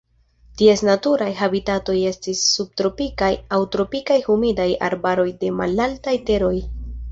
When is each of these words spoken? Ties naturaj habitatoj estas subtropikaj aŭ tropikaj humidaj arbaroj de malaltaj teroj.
Ties 0.59 0.81
naturaj 0.87 1.27
habitatoj 1.41 1.95
estas 2.13 2.41
subtropikaj 2.55 3.31
aŭ 3.57 3.61
tropikaj 3.77 4.19
humidaj 4.31 4.69
arbaroj 4.91 5.29
de 5.45 5.55
malaltaj 5.63 6.19
teroj. 6.33 6.55